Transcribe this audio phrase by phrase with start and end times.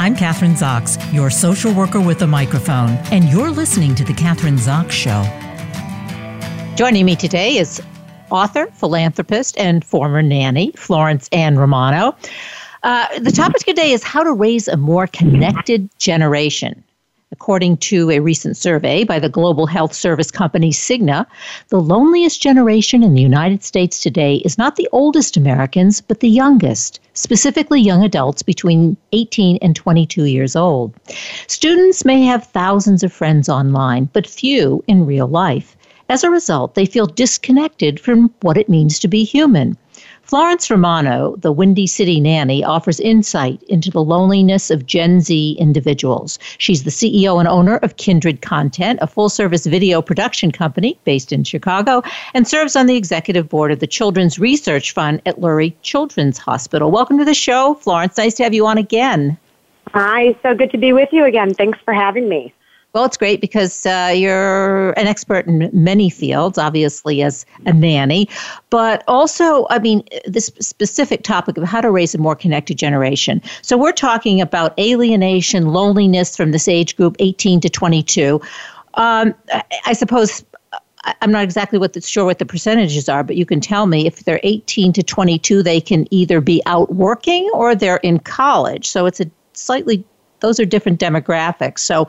[0.00, 4.56] I'm Kathryn Zox, your social worker with a microphone, and you're listening to The Kathryn
[4.56, 5.22] Zox Show.
[6.74, 7.82] Joining me today is
[8.30, 12.16] author, philanthropist, and former nanny, Florence Ann Romano.
[12.82, 16.82] Uh, the topic today is how to raise a more connected generation.
[17.32, 21.26] According to a recent survey by the global health service company Cigna,
[21.68, 26.28] the loneliest generation in the United States today is not the oldest Americans, but the
[26.28, 30.92] youngest, specifically young adults between 18 and 22 years old.
[31.46, 35.76] Students may have thousands of friends online, but few in real life.
[36.08, 39.76] As a result, they feel disconnected from what it means to be human.
[40.30, 46.38] Florence Romano, the Windy City Nanny, offers insight into the loneliness of Gen Z individuals.
[46.58, 51.32] She's the CEO and owner of Kindred Content, a full service video production company based
[51.32, 55.74] in Chicago, and serves on the executive board of the Children's Research Fund at Lurie
[55.82, 56.92] Children's Hospital.
[56.92, 58.16] Welcome to the show, Florence.
[58.16, 59.36] Nice to have you on again.
[59.88, 61.54] Hi, so good to be with you again.
[61.54, 62.54] Thanks for having me.
[62.92, 68.28] Well, it's great because uh, you're an expert in many fields, obviously, as a nanny,
[68.68, 73.40] but also, I mean, this specific topic of how to raise a more connected generation.
[73.62, 78.40] So, we're talking about alienation, loneliness from this age group, 18 to 22.
[78.94, 79.34] Um,
[79.86, 80.44] I suppose
[81.22, 84.06] I'm not exactly what the, sure what the percentages are, but you can tell me
[84.06, 88.88] if they're 18 to 22, they can either be out working or they're in college.
[88.88, 90.04] So it's a slightly
[90.40, 91.80] those are different demographics.
[91.80, 92.08] So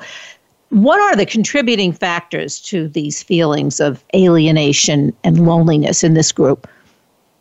[0.71, 6.67] what are the contributing factors to these feelings of alienation and loneliness in this group?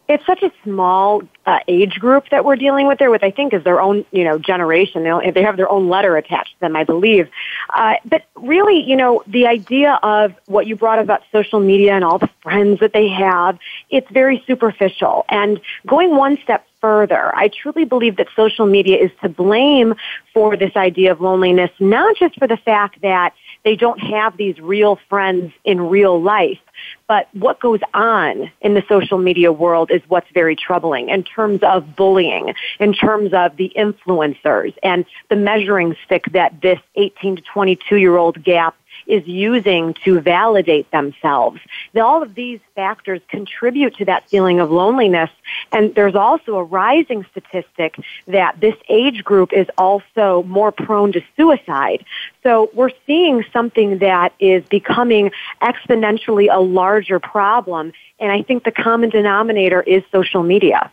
[0.09, 3.55] It's such a small uh, age group that we're dealing with there, with I think
[3.55, 5.05] is their own, you know, generation.
[5.05, 7.31] They, they have their own letter attached to them, I believe.
[7.73, 12.03] Uh, but really, you know, the idea of what you brought about social media and
[12.03, 15.25] all the friends that they have, it's very superficial.
[15.29, 17.35] And going one step further.
[17.37, 19.95] I truly believe that social media is to blame
[20.33, 23.35] for this idea of loneliness, not just for the fact that
[23.65, 26.59] they don't have these real friends in real life,
[27.07, 31.61] but what goes on in the social media world is what's very troubling in terms
[31.63, 37.43] of bullying, in terms of the influencers and the measuring stick that this 18 to
[37.43, 38.75] 22 year old gap
[39.11, 41.61] is using to validate themselves.
[41.97, 45.31] All of these factors contribute to that feeling of loneliness.
[45.73, 51.23] And there's also a rising statistic that this age group is also more prone to
[51.37, 52.05] suicide.
[52.43, 57.93] So we're seeing something that is becoming exponentially a larger problem.
[58.19, 60.91] And I think the common denominator is social media.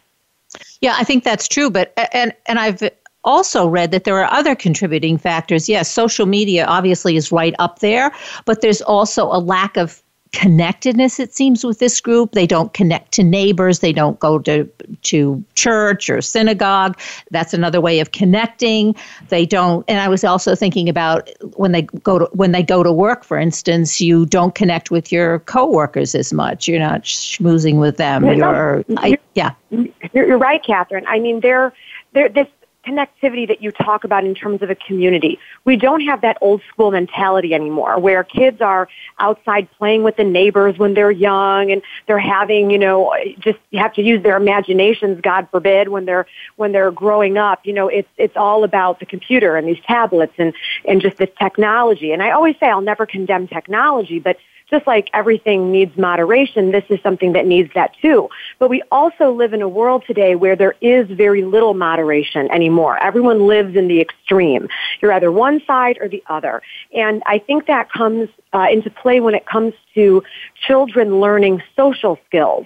[0.81, 1.69] Yeah, I think that's true.
[1.69, 2.81] But and and I've
[3.27, 5.67] also read that there are other contributing factors.
[5.67, 8.11] Yes, social media obviously is right up there,
[8.45, 10.01] but there's also a lack of
[10.33, 12.31] connectedness it seems with this group.
[12.31, 13.79] They don't connect to neighbors.
[13.79, 14.69] They don't go to
[15.03, 16.99] to church or synagogue.
[17.31, 18.95] That's another way of connecting.
[19.29, 22.83] They don't and i was also thinking about when they go to when they go
[22.83, 26.67] to work for instance you don't connect with your coworkers as much.
[26.67, 28.25] You're not schmoozing with them.
[28.25, 29.51] You're, you're, I, yeah.
[29.69, 31.03] you're, you're right Kathryn.
[31.07, 31.73] I mean they're
[32.13, 32.47] they're this
[32.87, 35.39] connectivity that you talk about in terms of a community.
[35.65, 38.87] We don't have that old school mentality anymore where kids are
[39.19, 43.79] outside playing with the neighbors when they're young and they're having, you know, just you
[43.79, 46.25] have to use their imaginations, God forbid, when they're
[46.55, 47.65] when they're growing up.
[47.65, 50.53] You know, it's it's all about the computer and these tablets and
[50.85, 52.11] and just this technology.
[52.11, 54.37] And I always say I'll never condemn technology, but
[54.69, 58.29] just like everything needs moderation, this is something that needs that too.
[58.59, 63.01] But we also live in a world today where there is very little moderation anymore.
[63.01, 64.67] Everyone lives in the extreme.
[65.01, 66.61] You're either one side or the other.
[66.93, 70.23] And I think that comes uh, into play when it comes to
[70.67, 72.65] children learning social skills.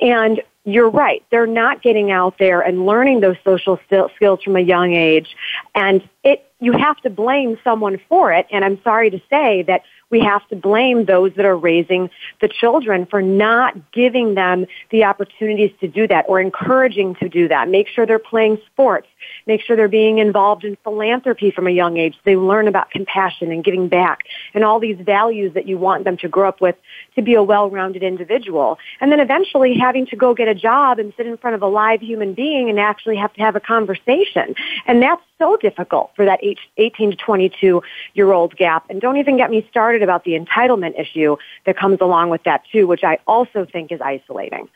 [0.00, 1.24] And you're right.
[1.30, 5.34] They're not getting out there and learning those social skills from a young age.
[5.74, 8.46] And it, you have to blame someone for it.
[8.50, 12.48] And I'm sorry to say that we have to blame those that are raising the
[12.48, 17.68] children for not giving them the opportunities to do that or encouraging to do that.
[17.68, 19.08] Make sure they're playing sports.
[19.46, 22.14] Make sure they're being involved in philanthropy from a young age.
[22.24, 24.20] They learn about compassion and giving back
[24.54, 26.76] and all these values that you want them to grow up with
[27.16, 28.78] to be a well-rounded individual.
[29.00, 31.66] And then eventually having to go get a job and sit in front of a
[31.66, 34.54] live human being and actually have to have a conversation.
[34.86, 36.40] And that's so difficult for that
[36.76, 37.82] 18 to 22
[38.14, 38.84] year old gap.
[38.90, 42.62] And don't even get me started about the entitlement issue that comes along with that
[42.70, 44.68] too, which I also think is isolating.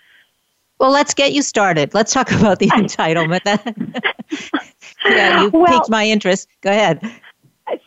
[0.78, 1.94] Well, let's get you started.
[1.94, 3.42] Let's talk about the entitlement.
[5.06, 6.48] yeah, you well, piqued my interest.
[6.60, 7.00] Go ahead.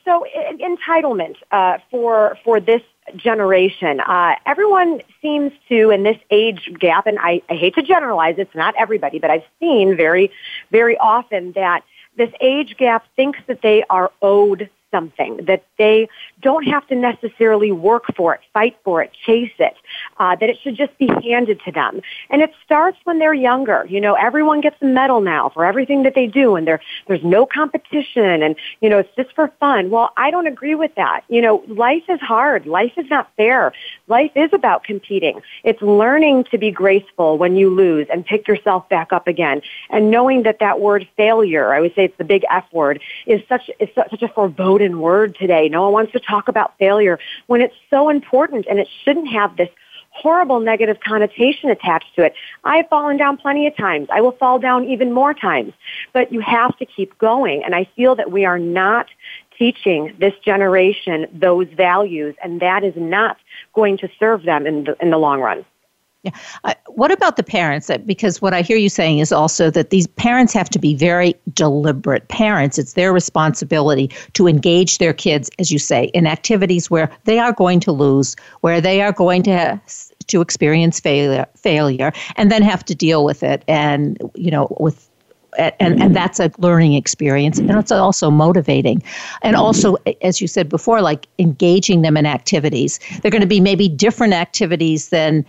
[0.03, 0.25] So,
[0.59, 2.81] entitlement uh, for for this
[3.15, 8.35] generation, uh, everyone seems to in this age gap, and I, I hate to generalize.
[8.37, 10.31] It's not everybody, but I've seen very,
[10.71, 11.83] very often that
[12.17, 16.09] this age gap thinks that they are owed something, that they
[16.41, 19.75] don't have to necessarily work for it, fight for it, chase it,
[20.17, 22.01] uh, that it should just be handed to them.
[22.29, 23.85] And it starts when they're younger.
[23.89, 27.23] You know, everyone gets a medal now for everything that they do and there, there's
[27.23, 29.89] no competition and, you know, it's just for fun.
[29.89, 31.23] Well, I don't agree with that.
[31.27, 32.65] You know, life is hard.
[32.65, 33.73] Life is not fair.
[34.07, 35.41] Life is about competing.
[35.63, 39.61] It's learning to be graceful when you lose and pick yourself back up again.
[39.89, 43.41] And knowing that that word failure, I would say it's the big F word, is
[43.49, 45.67] such, is such a foreboding word today.
[45.69, 49.57] No one wants to talk about failure when it's so important and it shouldn't have
[49.57, 49.69] this
[50.11, 52.33] horrible negative connotation attached to it.
[52.63, 54.07] I've fallen down plenty of times.
[54.11, 55.73] I will fall down even more times.
[56.13, 57.63] But you have to keep going.
[57.63, 59.07] And I feel that we are not
[59.57, 63.37] teaching this generation those values, and that is not
[63.73, 65.65] going to serve them in the, in the long run.
[66.23, 66.31] Yeah.
[66.65, 67.89] Uh, what about the parents?
[68.05, 71.33] Because what I hear you saying is also that these parents have to be very
[71.53, 72.77] deliberate parents.
[72.77, 77.53] It's their responsibility to engage their kids, as you say, in activities where they are
[77.53, 79.81] going to lose, where they are going to have,
[80.27, 85.09] to experience failure, failure, and then have to deal with it, and you know, with
[85.57, 89.01] and, and that's a learning experience and it's also motivating
[89.41, 93.59] and also as you said before like engaging them in activities they're going to be
[93.59, 95.43] maybe different activities than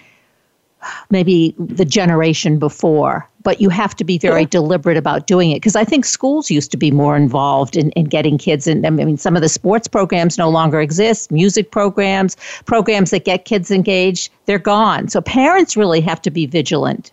[1.11, 4.49] maybe the generation before but you have to be very yeah.
[4.49, 8.05] deliberate about doing it because i think schools used to be more involved in, in
[8.05, 12.37] getting kids in i mean some of the sports programs no longer exist music programs
[12.65, 17.13] programs that get kids engaged they're gone so parents really have to be vigilant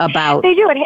[0.00, 0.78] about they do it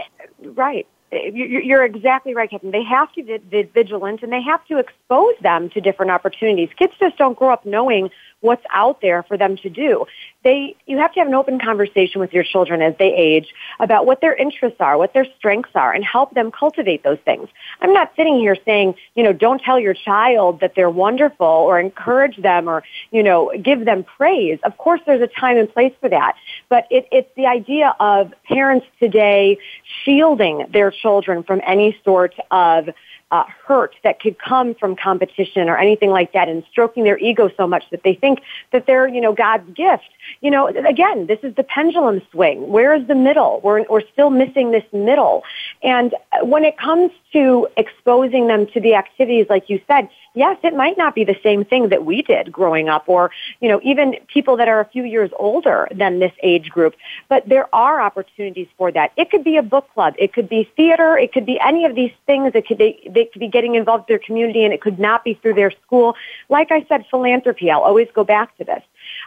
[0.55, 2.71] right you're exactly right, Kathryn.
[2.71, 6.69] They have to be vigilant and they have to expose them to different opportunities.
[6.77, 10.07] Kids just don't grow up knowing what's out there for them to do.
[10.43, 14.07] They, you have to have an open conversation with your children as they age about
[14.07, 17.49] what their interests are, what their strengths are, and help them cultivate those things.
[17.83, 21.79] I'm not sitting here saying, you know, don't tell your child that they're wonderful or
[21.79, 24.59] encourage them or, you know, give them praise.
[24.65, 26.37] Of course, there's a time and place for that.
[26.71, 29.59] But it, it's the idea of parents today
[30.05, 32.89] shielding their children from any sort of
[33.31, 37.51] uh, hurt that could come from competition or anything like that and stroking their ego
[37.57, 38.41] so much that they think
[38.73, 40.09] that they're, you know, God's gift.
[40.41, 42.69] You know, again, this is the pendulum swing.
[42.71, 43.61] Where is the middle?
[43.63, 45.43] We're, we're still missing this middle.
[45.83, 50.75] And when it comes to exposing them to the activities, like you said, yes, it
[50.75, 53.31] might not be the same thing that we did growing up or,
[53.61, 56.95] you know, even people that are a few years older than this age group,
[57.29, 59.13] but there are opportunities for that.
[59.17, 60.15] It could be a book club.
[60.19, 61.17] It could be theater.
[61.17, 62.53] It could be any of these things.
[62.55, 65.25] It could be, they could be getting involved in their community and it could not
[65.25, 66.17] be through their school.
[66.49, 67.71] Like I said, philanthropy.
[67.71, 68.83] I'll always go back to this.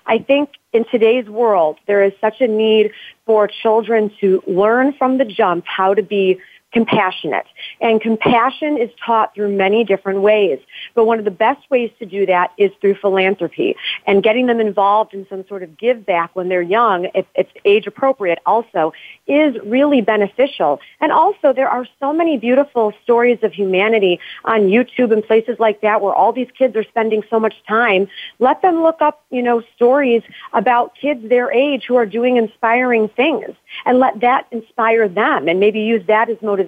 [0.05, 2.91] I think in today's world, there is such a need
[3.25, 6.39] for children to learn from the jump how to be
[6.73, 7.45] compassionate.
[7.79, 10.59] And compassion is taught through many different ways.
[10.95, 13.75] But one of the best ways to do that is through philanthropy
[14.05, 17.51] and getting them involved in some sort of give back when they're young, if it's
[17.63, 18.93] age appropriate also,
[19.27, 20.79] is really beneficial.
[20.99, 25.81] And also there are so many beautiful stories of humanity on YouTube and places like
[25.81, 28.07] that where all these kids are spending so much time.
[28.39, 30.23] Let them look up, you know, stories
[30.53, 33.55] about kids their age who are doing inspiring things
[33.85, 36.62] and let that inspire them and maybe use that as motivation.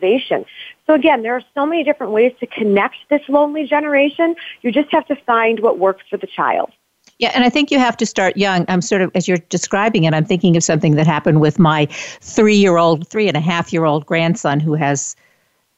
[0.88, 4.36] So again, there are so many different ways to connect this lonely generation.
[4.62, 6.72] You just have to find what works for the child.
[7.18, 8.66] Yeah, and I think you have to start young.
[8.68, 11.86] I'm sort of, as you're describing it, I'm thinking of something that happened with my
[11.86, 15.16] three year old, three and a half year old grandson who has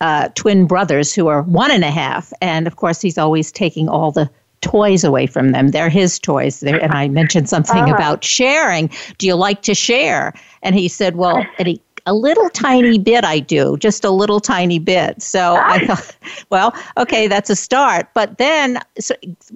[0.02, 2.34] uh, twin brothers who are one and a half.
[2.42, 4.30] And of course, he's always taking all the
[4.62, 5.70] toys away from them.
[5.70, 6.60] They're his toys.
[6.60, 7.94] They're, and I mentioned something uh-huh.
[7.94, 8.90] about sharing.
[9.20, 10.34] Do you like to share?
[10.64, 14.40] And he said, well, and he, a little tiny bit I do, just a little
[14.40, 15.22] tiny bit.
[15.22, 16.16] So I thought,
[16.50, 18.08] well, okay, that's a start.
[18.14, 19.14] But then, so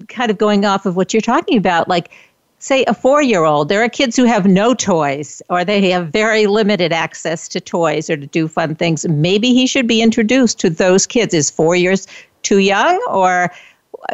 [0.08, 2.10] kind of going off of what you're talking about, like,
[2.58, 6.08] say a four year old, there are kids who have no toys or they have
[6.08, 9.08] very limited access to toys or to do fun things.
[9.08, 11.34] Maybe he should be introduced to those kids.
[11.34, 12.06] Is four years
[12.42, 13.50] too young or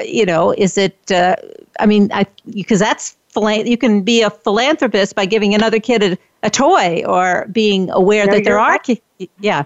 [0.03, 1.11] you know, is it?
[1.11, 1.37] Uh,
[1.81, 3.17] I mean, I because that's
[3.67, 8.27] you can be a philanthropist by giving another kid a, a toy or being aware
[8.27, 8.79] no, that there are.
[8.89, 9.31] Right.
[9.41, 9.65] Yeah.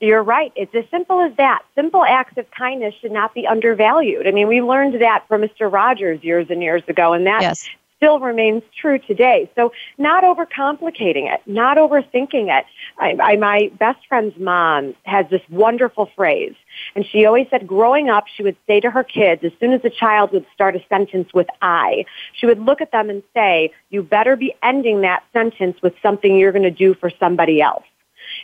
[0.00, 0.52] You're right.
[0.54, 1.62] It's as simple as that.
[1.74, 4.26] Simple acts of kindness should not be undervalued.
[4.26, 5.72] I mean, we learned that from Mr.
[5.72, 9.50] Rogers years and years ago, and that yes still remains true today.
[9.54, 12.66] So not overcomplicating it, not overthinking it.
[12.98, 16.54] I, I, my best friend's mom has this wonderful phrase,
[16.94, 19.84] and she always said growing up, she would say to her kids, as soon as
[19.84, 23.72] a child would start a sentence with I, she would look at them and say,
[23.90, 27.84] you better be ending that sentence with something you're going to do for somebody else.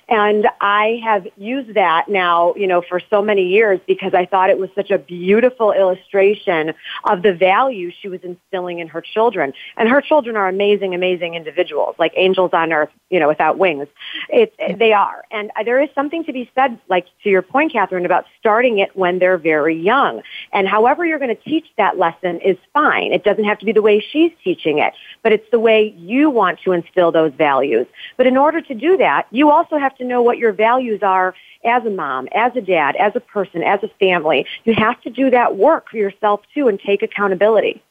[0.08, 4.50] And I have used that now, you know, for so many years because I thought
[4.50, 9.52] it was such a beautiful illustration of the value she was instilling in her children.
[9.76, 13.86] And her children are amazing, amazing individuals, like angels on earth, you know, without wings.
[14.28, 15.24] It, they are.
[15.30, 18.96] And there is something to be said, like to your point, Kathryn, about starting it
[18.96, 20.22] when they're very young.
[20.52, 23.12] And however you're going to teach that lesson is fine.
[23.12, 26.30] It doesn't have to be the way she's teaching it, but it's the way you
[26.30, 27.86] want to instill those values.
[28.16, 31.34] But in order to do that, you also have to know what your values are
[31.64, 34.46] as a mom, as a dad, as a person, as a family.
[34.64, 37.82] You have to do that work for yourself too and take accountability.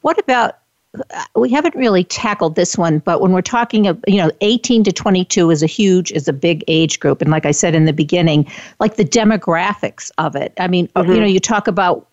[0.00, 0.58] What about
[1.34, 4.92] we haven't really tackled this one, but when we're talking of, you know, 18 to
[4.92, 7.20] 22 is a huge, is a big age group.
[7.20, 10.52] And like I said in the beginning, like the demographics of it.
[10.56, 11.10] I mean, mm-hmm.
[11.10, 12.06] you know, you talk about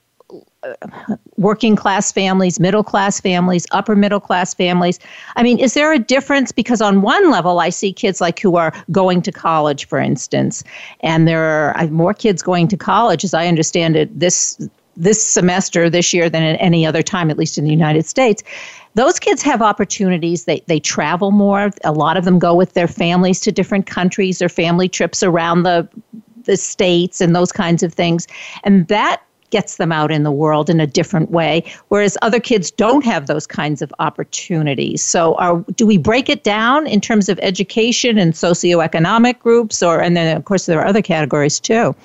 [0.63, 5.00] Uh, working class families, middle class families, upper middle class families.
[5.36, 6.51] I mean, is there a difference?
[6.51, 10.63] Because on one level, I see kids like who are going to college, for instance,
[11.00, 14.60] and there are more kids going to college, as I understand it, this
[14.96, 18.44] this semester this year than at any other time, at least in the United States.
[18.94, 20.46] Those kids have opportunities.
[20.46, 21.72] They they travel more.
[21.84, 25.63] A lot of them go with their families to different countries or family trips around
[25.63, 25.89] the
[26.44, 28.27] the states and those kinds of things.
[28.63, 32.72] And that gets them out in the world in a different way, whereas other kids
[32.72, 35.03] don't have those kinds of opportunities.
[35.03, 40.01] So, are, do we break it down in terms of education and socioeconomic groups, or
[40.01, 41.96] and then of course there are other categories too?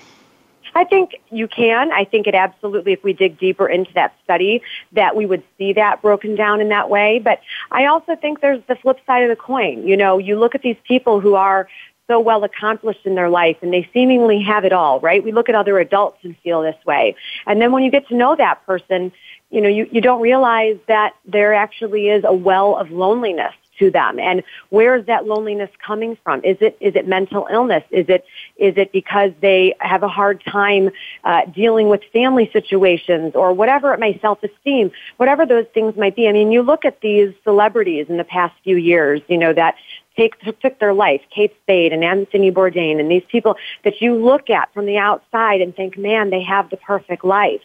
[0.76, 1.90] I think you can.
[1.90, 4.60] I think it absolutely, if we dig deeper into that study,
[4.92, 7.18] that we would see that broken down in that way.
[7.18, 9.88] But I also think there's the flip side of the coin.
[9.88, 11.66] You know, you look at these people who are
[12.08, 15.22] so well accomplished in their life and they seemingly have it all, right?
[15.22, 17.16] We look at other adults and feel this way.
[17.46, 19.12] And then when you get to know that person,
[19.50, 23.90] you know, you, you don't realize that there actually is a well of loneliness to
[23.90, 24.18] them.
[24.18, 26.44] And where is that loneliness coming from?
[26.44, 27.84] Is it is it mental illness?
[27.90, 28.24] Is it
[28.56, 30.90] is it because they have a hard time
[31.24, 36.16] uh, dealing with family situations or whatever it may self esteem whatever those things might
[36.16, 36.28] be?
[36.28, 39.76] I mean you look at these celebrities in the past few years you know that
[40.16, 44.50] take, took their life, Kate Spade and Anthony Bourdain and these people that you look
[44.50, 47.60] at from the outside and think, man, they have the perfect life.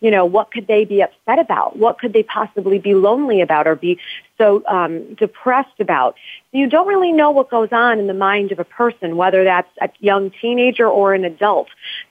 [0.00, 1.76] You know, what could they be upset about?
[1.76, 3.98] What could they possibly be lonely about or be
[4.38, 6.16] so um, depressed about?
[6.52, 9.70] You don't really know what goes on in the mind of a person, whether that's
[9.80, 11.68] a young teenager or an adult.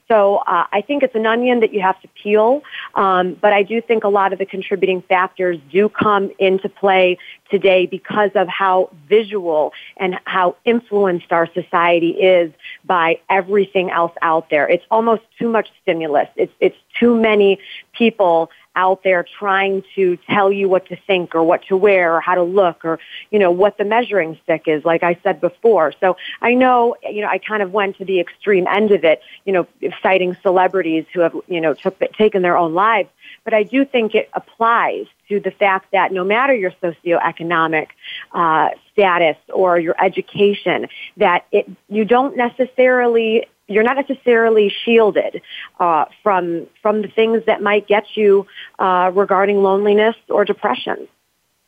[0.08, 2.62] So uh, I think it's an onion that you have to peel,
[2.94, 7.18] um, but I do think a lot of the contributing factors do come into play
[7.48, 12.52] today because of how visual and how influenced our society is
[12.84, 14.68] by everything else out there.
[14.68, 16.28] It's almost too much stimulus.
[16.36, 17.58] It's it's too many
[17.92, 22.20] people out there trying to tell you what to think or what to wear or
[22.20, 25.92] how to look or, you know, what the measuring stick is, like I said before.
[25.98, 29.22] So I know, you know, I kind of went to the extreme end of it,
[29.44, 29.66] you know,
[30.02, 33.08] citing celebrities who have, you know, took, taken their own lives.
[33.44, 37.88] But I do think it applies to the fact that no matter your socioeconomic
[38.32, 45.40] uh, status or your education, that it, you don't necessarily you're not necessarily shielded
[45.78, 48.46] uh, from from the things that might get you
[48.78, 51.08] uh, regarding loneliness or depression.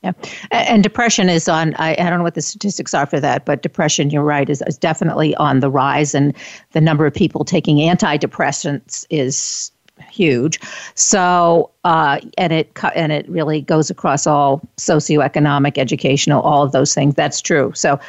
[0.02, 0.12] Yeah,
[0.50, 1.74] and depression is on.
[1.74, 4.60] I, I don't know what the statistics are for that, but depression, you're right, is,
[4.66, 6.34] is definitely on the rise, and
[6.72, 9.70] the number of people taking antidepressants is
[10.10, 10.58] huge.
[10.96, 16.94] So, uh, and it and it really goes across all socioeconomic, educational, all of those
[16.94, 17.14] things.
[17.14, 17.72] That's true.
[17.76, 18.00] So,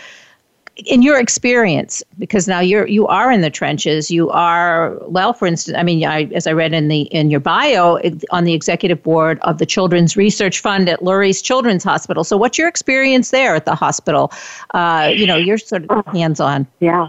[0.77, 5.33] in your experience, because now you're you are in the trenches, you are well.
[5.33, 7.99] For instance, I mean, I, as I read in the in your bio,
[8.31, 12.23] on the executive board of the Children's Research Fund at Lurie's Children's Hospital.
[12.23, 14.31] So, what's your experience there at the hospital?
[14.71, 16.65] Uh, you know, you're sort of hands on.
[16.79, 17.07] Yeah.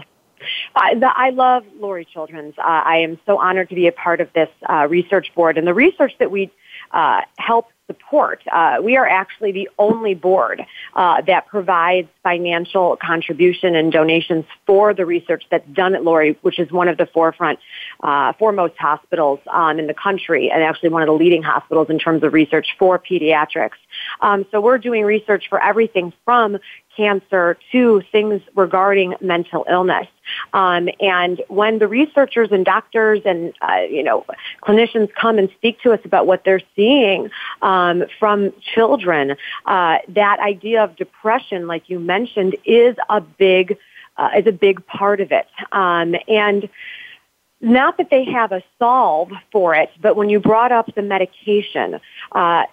[0.75, 2.53] I, the, I love Lurie Children's.
[2.59, 5.65] Uh, I am so honored to be a part of this uh, research board, and
[5.65, 6.51] the research that we
[6.91, 8.41] uh, help support.
[8.51, 10.65] Uh, we are actually the only board
[10.95, 16.59] uh, that provides financial contribution and donations for the research that's done at Lurie, which
[16.59, 17.59] is one of the forefront,
[18.01, 21.99] uh, foremost hospitals um, in the country, and actually one of the leading hospitals in
[21.99, 23.77] terms of research for pediatrics.
[24.21, 26.57] Um, so we're doing research for everything from
[26.95, 30.07] cancer to things regarding mental illness.
[30.53, 34.25] Um, and when the researchers and doctors and uh, you know
[34.63, 37.29] clinicians come and speak to us about what they're seeing
[37.61, 39.35] um, from children,
[39.65, 43.77] uh, that idea of depression, like you mentioned, is a big
[44.17, 45.47] uh, is a big part of it.
[45.71, 46.69] Um, and
[47.61, 51.99] not that they have a solve for it, but when you brought up the medication,
[52.31, 52.63] uh,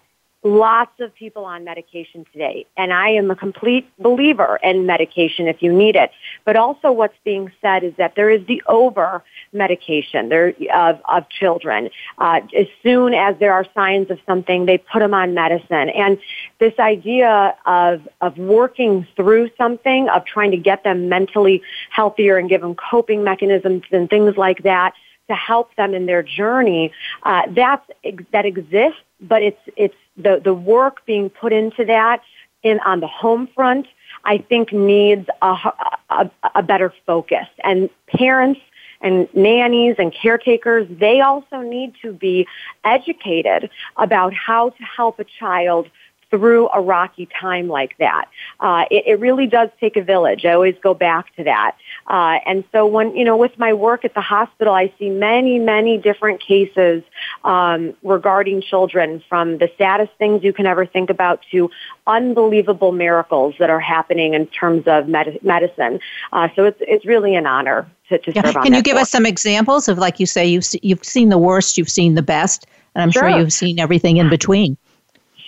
[0.44, 5.62] lots of people on medication today, and I am a complete believer in medication if
[5.62, 6.10] you need it.
[6.44, 9.22] But also, what's being said is that there is the over
[9.52, 11.90] medication there of of children.
[12.18, 16.18] Uh, as soon as there are signs of something, they put them on medicine, and
[16.58, 22.48] this idea of of working through something, of trying to get them mentally healthier and
[22.48, 24.92] give them coping mechanisms and things like that
[25.28, 26.92] to help them in their journey.
[27.22, 27.88] Uh, that's
[28.32, 32.22] that exists, but it's it's the the work being put into that
[32.62, 33.86] in on the home front.
[34.24, 35.72] I think needs a,
[36.10, 38.60] a, a better focus, and parents
[39.02, 42.46] and nannies and caretakers, they also need to be
[42.84, 45.90] educated about how to help a child
[46.32, 48.24] through a rocky time like that.
[48.58, 50.46] Uh, it, it really does take a village.
[50.46, 51.76] I always go back to that.
[52.06, 55.58] Uh, and so when, you know, with my work at the hospital, I see many,
[55.58, 57.02] many different cases
[57.44, 61.70] um, regarding children from the saddest things you can ever think about to
[62.06, 66.00] unbelievable miracles that are happening in terms of med- medicine.
[66.32, 68.40] Uh, so it's, it's really an honor to, to yeah.
[68.40, 68.64] serve on that.
[68.64, 71.76] Can you give us some examples of, like you say, you've, you've seen the worst,
[71.76, 74.78] you've seen the best, and I'm sure, sure you've seen everything in between.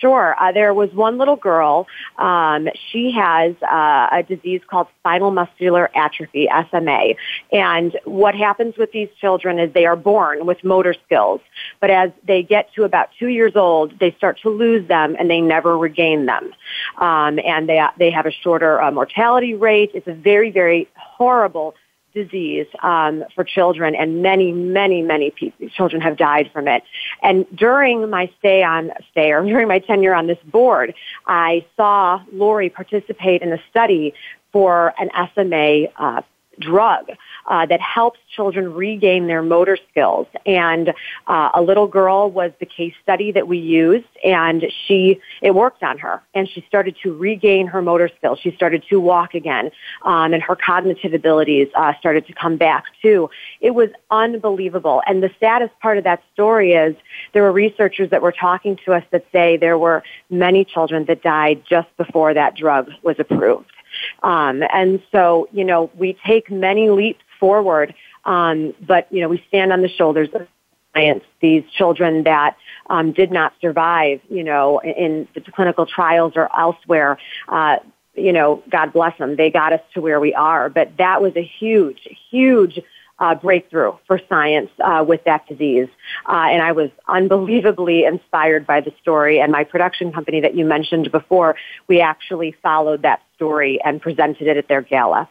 [0.04, 0.36] Sure.
[0.38, 1.86] Uh, there was one little girl.
[2.18, 7.14] Um, she has uh, a disease called spinal muscular atrophy, SMA.
[7.50, 11.40] And what happens with these children is they are born with motor skills,
[11.80, 15.30] but as they get to about two years old, they start to lose them and
[15.30, 16.52] they never regain them.
[16.98, 19.92] Um, and they they have a shorter uh, mortality rate.
[19.94, 21.74] It's a very very horrible
[22.14, 26.82] disease um, for children, and many, many, many people, children have died from it.
[27.22, 30.94] And during my stay on stay or during my tenure on this board,
[31.26, 34.14] I saw Lurie participate in a study
[34.52, 36.22] for an SMA uh,
[36.58, 37.10] drug
[37.46, 40.26] uh, that helps children regain their motor skills.
[40.46, 40.94] And
[41.26, 45.82] uh, a little girl was the case study that we used, and she it worked
[45.82, 48.38] on her, and she started to regain her motor skills.
[48.40, 49.70] She started to walk again,
[50.02, 53.30] um, and her cognitive abilities uh, started to come back too.
[53.60, 55.02] It was unbelievable.
[55.06, 56.96] And the saddest part of that story is
[57.32, 61.22] there were researchers that were talking to us that say there were many children that
[61.22, 63.73] died just before that drug was approved.
[64.22, 69.42] Um, and so, you know, we take many leaps forward, um, but, you know, we
[69.48, 70.46] stand on the shoulders of
[70.94, 71.24] science.
[71.40, 72.56] These children that
[72.88, 77.78] um, did not survive, you know, in the clinical trials or elsewhere, uh,
[78.14, 79.36] you know, God bless them.
[79.36, 80.68] They got us to where we are.
[80.68, 82.78] But that was a huge, huge
[83.24, 85.88] uh, breakthrough for science uh, with that disease.
[86.28, 89.40] Uh, and I was unbelievably inspired by the story.
[89.40, 91.56] And my production company that you mentioned before,
[91.88, 95.26] we actually followed that story and presented it at their gala.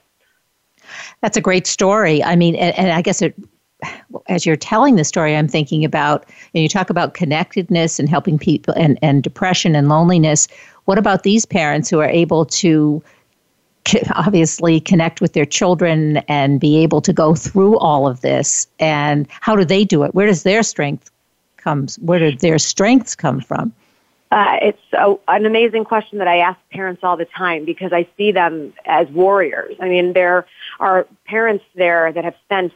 [1.21, 2.23] That's a great story.
[2.23, 3.35] I mean, and, and I guess it
[4.27, 6.25] as you're telling the story, I'm thinking about,
[6.55, 10.47] and you talk about connectedness and helping people and, and depression and loneliness.
[10.85, 13.03] What about these parents who are able to
[14.15, 18.67] obviously connect with their children and be able to go through all of this.
[18.79, 20.13] And how do they do it?
[20.13, 21.09] Where does their strength
[21.57, 23.73] comes where do their strengths come from?
[24.31, 28.07] Uh, it's a, an amazing question that I ask parents all the time because I
[28.17, 29.75] see them as warriors.
[29.79, 30.47] I mean, there
[30.79, 32.73] are parents there that have spent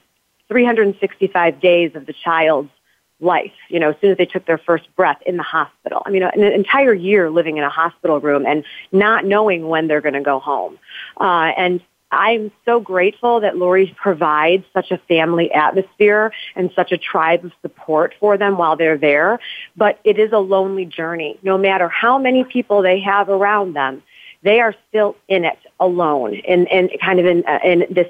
[0.49, 2.69] 365 days of the child's
[3.19, 6.03] life, you know, as soon as they took their first breath in the hospital.
[6.05, 10.01] I mean, an entire year living in a hospital room and not knowing when they're
[10.01, 10.77] going to go home.
[11.19, 16.97] Uh, and I'm so grateful that Lurie provides such a family atmosphere and such a
[16.97, 19.39] tribe of support for them while they're there.
[19.75, 21.37] But it is a lonely journey.
[21.41, 24.03] No matter how many people they have around them,
[24.43, 28.07] they are still in it alone and, and kind of in, uh, in this,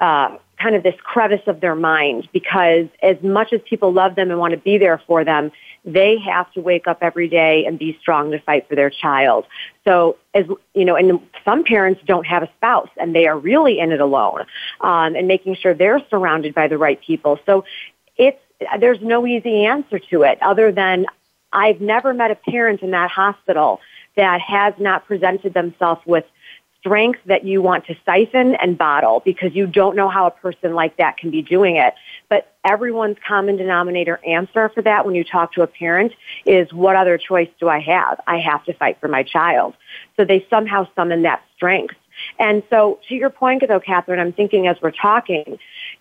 [0.00, 4.30] uh, kind of this crevice of their mind because as much as people love them
[4.30, 5.52] and want to be there for them,
[5.84, 9.44] they have to wake up every day and be strong to fight for their child.
[9.84, 13.78] So as, you know, and some parents don't have a spouse and they are really
[13.78, 14.40] in it alone,
[14.80, 17.38] um, and making sure they're surrounded by the right people.
[17.46, 17.64] So
[18.16, 18.40] it's,
[18.80, 21.06] there's no easy answer to it other than
[21.52, 23.80] I've never met a parent in that hospital
[24.16, 26.24] that has not presented themselves with
[26.86, 30.72] strength that you want to siphon and bottle because you don't know how a person
[30.72, 31.94] like that can be doing it.
[32.28, 36.12] But everyone's common denominator answer for that when you talk to a parent
[36.44, 38.20] is what other choice do I have?
[38.26, 39.74] I have to fight for my child.
[40.16, 41.96] So they somehow summon that strength.
[42.38, 45.58] And so to your point though, Kathryn, I'm thinking as we're talking,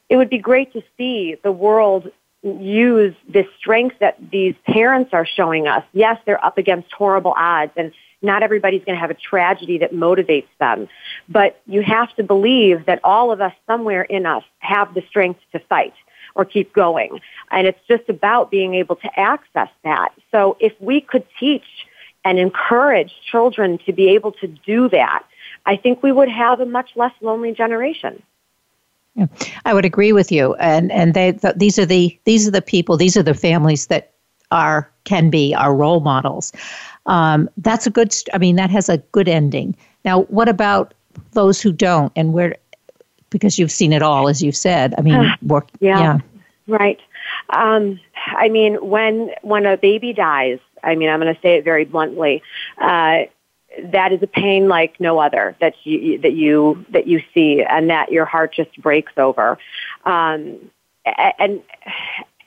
[0.08, 2.12] it would be great to see the world
[2.44, 5.84] use this strength that these parents are showing us.
[5.94, 7.92] Yes, they're up against horrible odds and
[8.26, 10.88] not everybody's going to have a tragedy that motivates them.
[11.30, 15.40] But you have to believe that all of us somewhere in us have the strength
[15.54, 15.94] to fight.
[16.36, 17.22] or keep going.
[17.50, 20.10] And it's just about being able to access that.
[20.32, 21.88] So if we could teach
[22.26, 25.24] and encourage children to be able to do that,
[25.66, 28.22] I think we would have a much less lonely generation.
[29.16, 29.28] Yeah,
[29.64, 32.62] I would agree with you, and and they th- these are the these are the
[32.62, 34.12] people, these are the families that
[34.52, 36.52] are can be our role models.
[37.06, 38.14] Um, that's a good.
[38.34, 39.76] I mean, that has a good ending.
[40.04, 40.94] Now, what about
[41.32, 42.56] those who don't, and where?
[43.30, 44.94] Because you've seen it all, as you've said.
[44.98, 45.70] I mean, work.
[45.80, 46.18] yeah, yeah.
[46.68, 47.00] right.
[47.50, 51.64] Um, I mean, when when a baby dies, I mean, I'm going to say it
[51.64, 52.42] very bluntly.
[52.78, 53.24] Uh,
[53.84, 57.90] that is a pain like no other that you that you that you see, and
[57.90, 59.58] that your heart just breaks over.
[60.06, 60.72] Um,
[61.38, 61.62] and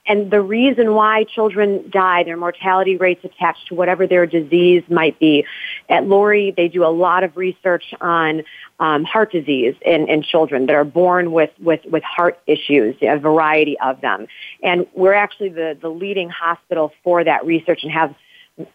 [0.09, 5.19] and the reason why children die, their mortality rates attached to whatever their disease might
[5.19, 5.45] be.
[5.89, 8.43] At Lurie, they do a lot of research on
[8.81, 13.19] um, heart disease in, in children that are born with, with, with heart issues, a
[13.19, 14.27] variety of them.
[14.63, 18.15] And we're actually the, the leading hospital for that research and have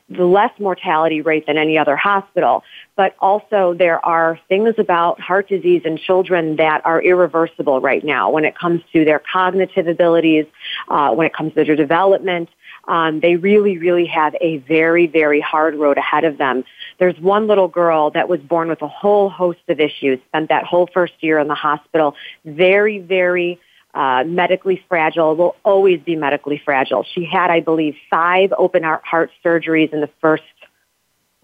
[0.09, 2.63] the less mortality rate than any other hospital.
[2.95, 8.29] But also there are things about heart disease in children that are irreversible right now
[8.29, 10.45] when it comes to their cognitive abilities,
[10.87, 12.49] uh, when it comes to their development.
[12.85, 16.65] Um, they really, really have a very, very hard road ahead of them.
[16.97, 20.65] There's one little girl that was born with a whole host of issues, spent that
[20.65, 22.15] whole first year in the hospital,
[22.45, 23.59] very, very
[23.93, 27.03] uh, medically fragile, will always be medically fragile.
[27.03, 30.67] She had, I believe, five open heart surgeries in the first, I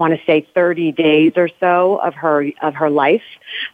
[0.03, 3.23] want to say, 30 days or so of her of her life,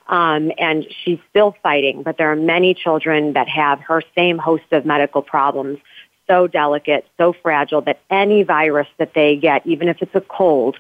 [0.08, 2.04] um, and she's still fighting.
[2.04, 5.80] But there are many children that have her same host of medical problems.
[6.28, 10.76] So delicate, so fragile that any virus that they get, even if it's a cold,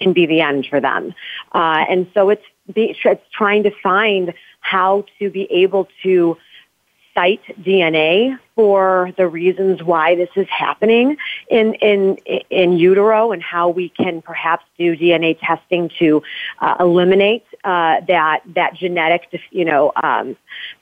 [0.00, 1.14] can be the end for them.
[1.52, 6.36] Uh, and so it's, be, it's trying to find how to be able to
[7.14, 11.16] cite DNA for the reasons why this is happening
[11.48, 12.16] in in
[12.50, 16.22] in utero and how we can perhaps do DNA testing to
[16.60, 20.36] uh, eliminate uh, that that genetic you know um,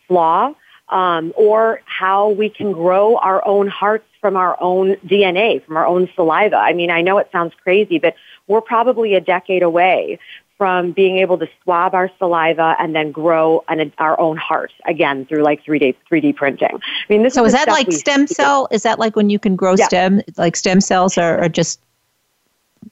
[0.06, 0.54] flaw.
[0.90, 5.86] Um, or how we can grow our own hearts from our own DNA, from our
[5.86, 6.56] own saliva.
[6.56, 8.14] I mean, I know it sounds crazy, but
[8.46, 10.18] we're probably a decade away
[10.58, 15.24] from being able to swab our saliva and then grow an, our own heart again
[15.24, 16.68] through like 3D 3D printing.
[16.72, 18.68] I mean, this so is, is that like stem cell?
[18.72, 19.86] Is that like when you can grow yeah.
[19.86, 21.80] stem like stem cells are, are just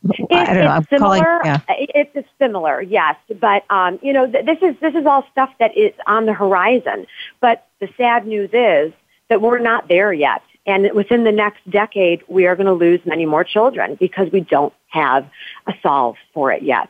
[0.04, 0.70] it, I don't know.
[0.70, 1.24] I'm similar.
[1.24, 1.60] Calling, yeah.
[1.68, 3.16] It's similar, yes.
[3.40, 6.32] But um, you know, th- this is this is all stuff that is on the
[6.32, 7.06] horizon.
[7.40, 8.92] But the sad news is
[9.28, 10.42] that we're not there yet.
[10.66, 14.40] And within the next decade, we are going to lose many more children because we
[14.40, 15.28] don't have
[15.68, 16.88] a solve for it yet.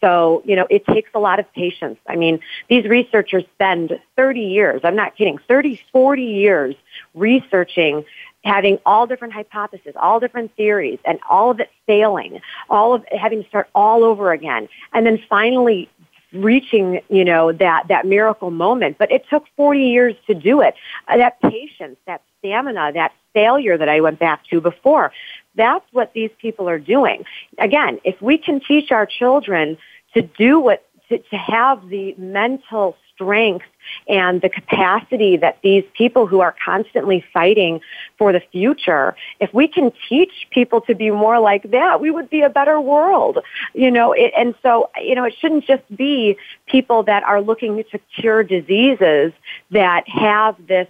[0.00, 1.98] So, you know, it takes a lot of patience.
[2.06, 6.74] I mean, these researchers spend 30 years, I'm not kidding, 30, 40 years
[7.14, 8.04] researching
[8.44, 13.42] having all different hypotheses, all different theories, and all of it failing, all of having
[13.42, 15.88] to start all over again, and then finally
[16.32, 18.96] reaching, you know, that, that miracle moment.
[18.98, 20.74] But it took 40 years to do it.
[21.08, 25.12] Uh, that patience, that stamina, that failure that I went back to before,
[25.54, 27.24] that's what these people are doing.
[27.58, 29.78] Again, if we can teach our children
[30.14, 33.66] to do what, to, to have the mental strength
[34.06, 37.80] and the capacity that these people who are constantly fighting
[38.16, 42.30] for the future, if we can teach people to be more like that, we would
[42.30, 43.38] be a better world.
[43.74, 47.82] You know, it, and so, you know, it shouldn't just be people that are looking
[47.90, 49.32] to cure diseases
[49.70, 50.88] that have this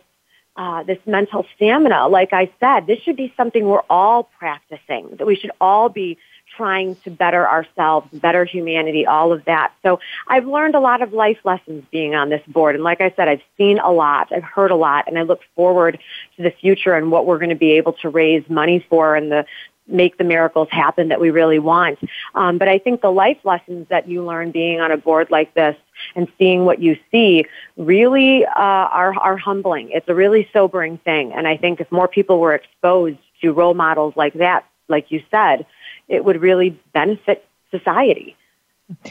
[0.56, 2.08] uh, this mental stamina.
[2.08, 6.18] Like I said, this should be something we're all practicing, that we should all be
[6.58, 9.72] trying to better ourselves, better humanity, all of that.
[9.84, 12.74] So I've learned a lot of life lessons being on this board.
[12.74, 15.40] And like I said, I've seen a lot, I've heard a lot, and I look
[15.54, 16.00] forward
[16.36, 19.30] to the future and what we're going to be able to raise money for and
[19.30, 19.46] the
[19.90, 21.98] make the miracles happen that we really want.
[22.34, 25.54] Um, but I think the life lessons that you learn being on a board like
[25.54, 25.76] this
[26.14, 27.46] and seeing what you see
[27.78, 29.90] really uh, are, are humbling.
[29.90, 31.32] It's a really sobering thing.
[31.32, 35.22] And I think if more people were exposed to role models like that, like you
[35.30, 35.66] said,
[36.08, 38.36] it would really benefit society.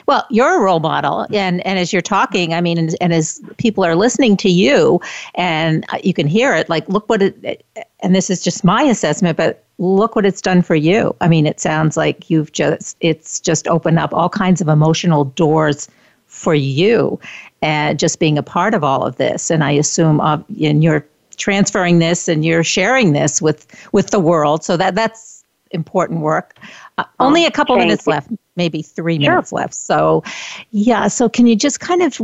[0.08, 3.40] Well, you're a role model, and and as you're talking, I mean, and, and, as
[3.58, 5.00] people are listening to you,
[5.36, 6.68] and you can hear it.
[6.68, 7.64] Like, look what it,
[8.00, 11.16] and this is just my assessment, but look what it's done for you.
[11.22, 15.26] I mean, it sounds like you've just it's just opened up all kinds of emotional
[15.26, 15.88] doors
[16.26, 17.20] for you,
[17.62, 19.52] and just being a part of all of this.
[19.52, 21.06] And I assume, uh, and you're
[21.38, 24.64] transferring this and you're sharing this with with the world.
[24.64, 25.37] So that that's
[25.72, 26.58] important work.
[26.98, 28.12] Uh, only a couple minutes you.
[28.12, 29.32] left, maybe three sure.
[29.32, 29.74] minutes left.
[29.74, 30.24] So,
[30.72, 31.08] yeah.
[31.08, 32.18] So, can you just kind of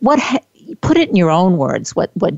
[0.00, 0.20] what
[0.80, 1.94] put it in your own words?
[1.94, 2.34] What what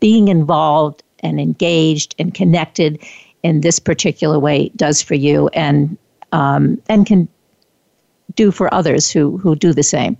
[0.00, 3.02] being involved and engaged and connected
[3.42, 5.96] in this particular way does for you and
[6.32, 7.28] um, and can
[8.34, 10.16] do for others who who do the same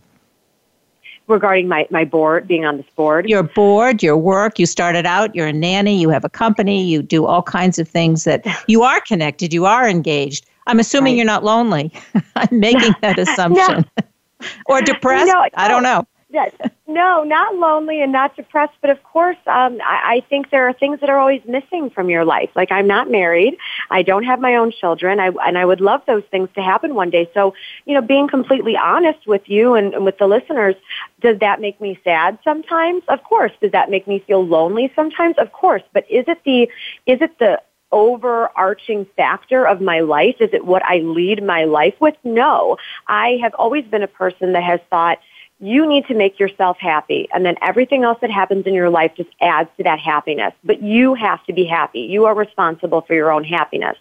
[1.31, 3.29] regarding my, my board, being on this board.
[3.29, 7.03] Your board, your work, you started out, you're a nanny, you have a company, you
[7.03, 10.47] do all kinds of things that you are connected, you are engaged.
[10.67, 11.17] I'm assuming right.
[11.17, 11.93] you're not lonely.
[12.37, 13.85] I'm making that assumption.
[13.99, 14.47] No.
[14.67, 15.33] or depressed?
[15.33, 16.07] No, I don't know.
[16.33, 16.53] Yes.
[16.87, 20.73] No, not lonely and not depressed, but of course, um, I, I think there are
[20.73, 22.51] things that are always missing from your life.
[22.55, 23.57] Like I'm not married,
[23.91, 26.95] I don't have my own children, I, and I would love those things to happen
[26.95, 27.29] one day.
[27.35, 30.77] So, you know, being completely honest with you and, and with the listeners,
[31.21, 33.03] does that make me sad sometimes?
[33.09, 33.53] Of course.
[33.61, 35.37] Does that make me feel lonely sometimes?
[35.39, 35.83] Of course.
[35.93, 36.63] But is it the
[37.07, 37.61] is it the
[37.93, 40.37] overarching factor of my life?
[40.41, 42.15] Is it what I lead my life with?
[42.23, 42.77] No.
[43.09, 45.19] I have always been a person that has thought
[45.61, 49.13] you need to make yourself happy and then everything else that happens in your life
[49.17, 50.55] just adds to that happiness.
[50.65, 52.01] But you have to be happy.
[52.01, 53.97] You are responsible for your own happiness.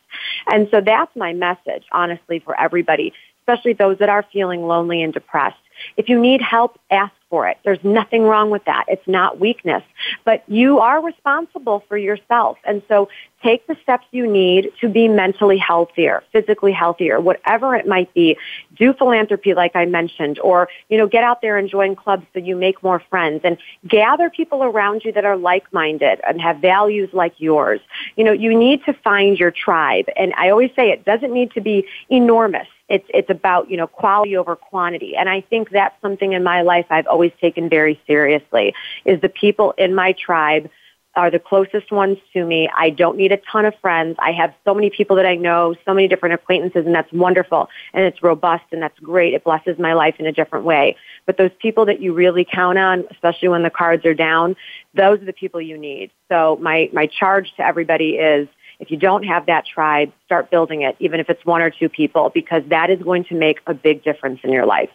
[0.49, 5.13] And so that's my message, honestly, for everybody, especially those that are feeling lonely and
[5.13, 5.57] depressed.
[5.97, 7.57] If you need help, ask for it.
[7.63, 8.85] There's nothing wrong with that.
[8.87, 9.83] It's not weakness.
[10.29, 12.59] But you are responsible for yourself.
[12.63, 13.09] And so
[13.41, 18.37] take the steps you need to be mentally healthier, physically healthier, whatever it might be.
[18.75, 22.39] Do philanthropy like I mentioned, or, you know, get out there and join clubs so
[22.39, 27.09] you make more friends and gather people around you that are like-minded and have values
[27.11, 27.79] like yours.
[28.15, 30.05] You know, you need to find your tribe.
[30.15, 33.87] And I always say it doesn't need to be enormous it's it's about you know
[33.87, 37.99] quality over quantity and i think that's something in my life i've always taken very
[38.07, 38.73] seriously
[39.05, 40.69] is the people in my tribe
[41.15, 42.69] are the closest ones to me.
[42.75, 44.15] I don't need a ton of friends.
[44.19, 47.67] I have so many people that I know, so many different acquaintances, and that's wonderful.
[47.93, 49.33] And it's robust and that's great.
[49.33, 50.95] It blesses my life in a different way.
[51.25, 54.55] But those people that you really count on, especially when the cards are down,
[54.93, 56.11] those are the people you need.
[56.29, 58.47] So my, my charge to everybody is
[58.79, 61.89] if you don't have that tribe, start building it, even if it's one or two
[61.89, 64.89] people, because that is going to make a big difference in your life.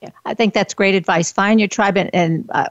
[0.00, 1.32] Yeah, I think that's great advice.
[1.32, 2.68] Find your tribe and, and uh,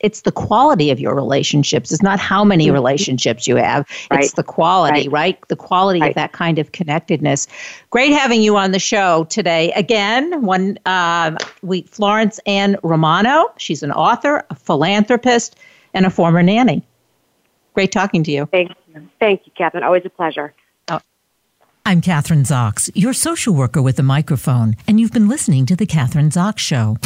[0.00, 1.92] it's the quality of your relationships.
[1.92, 2.74] It's not how many mm-hmm.
[2.74, 3.86] relationships you have.
[4.10, 4.24] Right.
[4.24, 5.36] It's the quality, right?
[5.36, 5.48] right?
[5.48, 6.10] The quality right.
[6.10, 7.46] of that kind of connectedness.
[7.90, 9.72] Great having you on the show today.
[9.72, 13.52] Again, one um, we Florence Ann Romano.
[13.58, 15.56] She's an author, a philanthropist,
[15.92, 16.82] and a former nanny.
[17.74, 18.46] Great talking to you.
[18.46, 18.76] Thank you.
[19.18, 19.82] Thank you, Kathryn.
[19.82, 20.54] Always a pleasure.
[20.88, 21.00] Oh.
[21.84, 25.86] I'm Kathryn Zox, your social worker with a microphone, and you've been listening to The
[25.86, 26.96] Kathryn Zox Show.